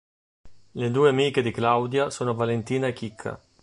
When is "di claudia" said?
1.43-2.09